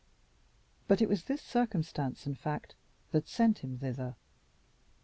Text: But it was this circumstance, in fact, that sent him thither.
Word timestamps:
But 0.87 0.99
it 1.03 1.07
was 1.07 1.25
this 1.25 1.43
circumstance, 1.43 2.25
in 2.25 2.33
fact, 2.33 2.73
that 3.11 3.27
sent 3.27 3.59
him 3.59 3.77
thither. 3.77 4.15